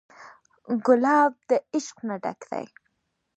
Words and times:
ګلاب 0.85 1.33
د 1.49 1.51
عشق 1.75 1.97
نه 2.07 2.15
ډک 2.23 2.39
دی. 2.51 2.65